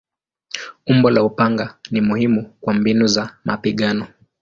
[0.87, 4.07] Umbo la upanga ni muhimu kwa mbinu za mapigano.